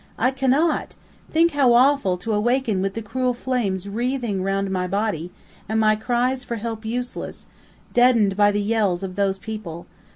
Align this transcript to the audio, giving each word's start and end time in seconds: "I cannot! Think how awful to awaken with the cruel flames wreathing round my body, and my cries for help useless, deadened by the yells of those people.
"I 0.17 0.31
cannot! 0.31 0.95
Think 1.29 1.51
how 1.51 1.73
awful 1.73 2.17
to 2.17 2.33
awaken 2.33 2.81
with 2.81 2.95
the 2.95 3.03
cruel 3.03 3.35
flames 3.35 3.87
wreathing 3.87 4.41
round 4.41 4.71
my 4.71 4.87
body, 4.87 5.29
and 5.69 5.79
my 5.79 5.95
cries 5.95 6.43
for 6.43 6.55
help 6.55 6.83
useless, 6.83 7.45
deadened 7.93 8.35
by 8.35 8.49
the 8.51 8.63
yells 8.63 9.03
of 9.03 9.15
those 9.15 9.37
people. 9.37 9.85